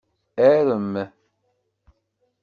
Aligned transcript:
Arem! 0.49 0.93